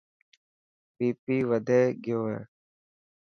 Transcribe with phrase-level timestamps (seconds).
[0.95, 2.39] بي پي وڌي گيو هي.